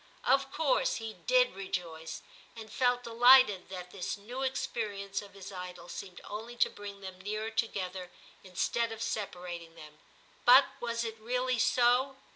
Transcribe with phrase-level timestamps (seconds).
[0.25, 2.23] Of course he did rejoice,
[2.55, 7.21] and felt delighted that this new experience of his idol seemed only to bring them
[7.21, 8.09] nearer together
[8.43, 9.99] instead of separating them;
[10.43, 12.15] but was it really so?